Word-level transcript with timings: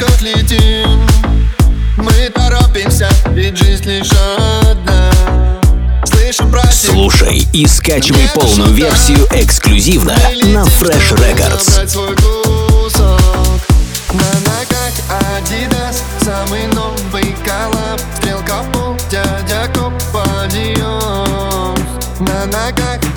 облачках 0.00 0.22
летим 0.22 1.06
Мы 1.96 2.30
торопимся, 2.30 3.08
ведь 3.30 3.56
жизнь 3.56 3.84
лишь 3.84 4.10
одна. 4.62 5.10
Слушай 6.72 7.46
и 7.52 7.66
скачивай 7.66 8.28
полную 8.34 8.72
версию 8.72 9.26
эксклюзивно 9.32 10.14
на 10.44 10.64
Fresh 10.64 11.14
Records. 11.16 11.86
Самый 16.22 16.66
новый 16.68 17.34
коллаб. 17.44 18.00
Стрелка 18.16 18.62
пол, 18.72 18.96
дядя 19.10 19.68
Коп 19.74 19.92
На 22.20 22.46
ногах 22.46 23.09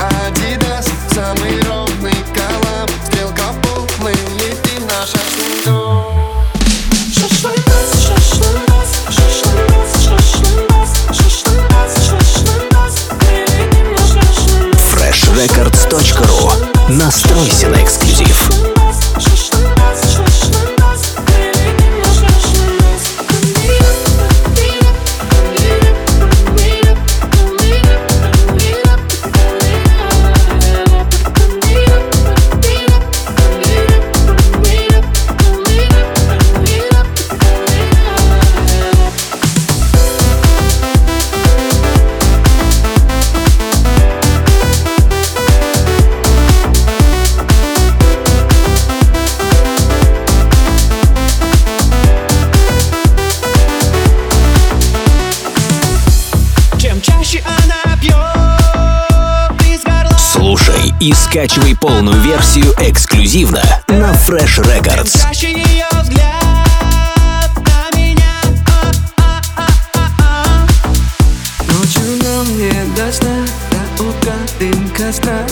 и 61.03 61.11
скачивай 61.11 61.75
полную 61.75 62.21
версию 62.21 62.73
эксклюзивно 62.79 63.61
на 63.89 64.13
Fresh 64.13 64.63
Records. 64.63 65.17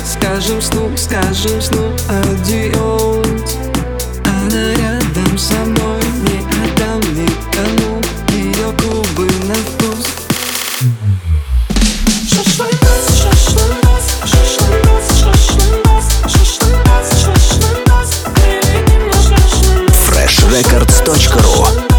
Скажем 0.05 0.61
сну, 0.61 0.89
скажем 0.95 1.61
сну 1.61 1.93
адиос 2.07 3.57
Она 4.25 4.73
рядом 4.73 5.00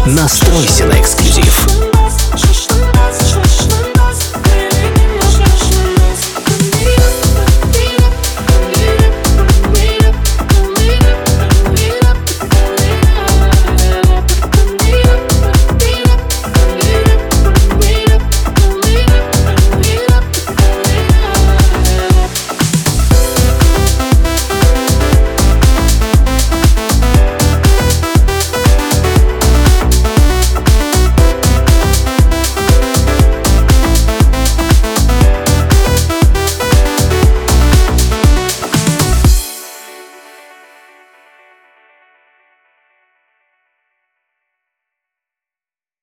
Настройся 0.07 0.85
на 0.85 0.99
эксклюзив. 0.99 1.82